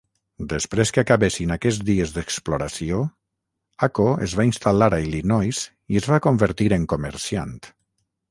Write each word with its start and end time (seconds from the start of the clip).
Després 0.51 0.91
que 0.93 1.01
acabessin 1.01 1.51
aquests 1.55 1.81
dies 1.89 2.13
d'exploració, 2.15 3.01
Aco 3.89 4.07
es 4.27 4.33
va 4.39 4.45
instal·lar 4.49 4.89
a 4.97 5.01
Illinois 5.05 5.61
i 5.97 6.01
es 6.03 6.11
va 6.13 6.21
convertir 6.29 6.71
en 6.79 6.89
comerciant. 6.95 7.57